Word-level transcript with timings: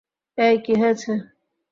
এই, 0.37 0.55
কী 0.65 0.73
হয়েছে? 0.81 1.11